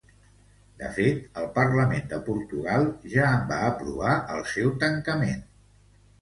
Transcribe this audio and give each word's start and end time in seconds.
De 0.77 0.87
fet, 0.93 1.19
el 1.41 1.45
parlament 1.57 2.07
de 2.13 2.19
Portugal 2.29 2.87
ja 3.13 3.27
en 3.33 3.45
va 3.53 3.61
aprovar 3.67 4.17
el 4.37 4.43
seu 4.55 4.73
tancament. 4.87 5.47